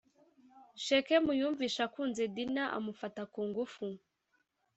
shekemu 0.85 1.31
yumvise 1.39 1.79
akunze 1.87 2.23
dina 2.35 2.63
amufata 2.77 3.21
ku 3.33 3.41
ngufu 3.49 3.85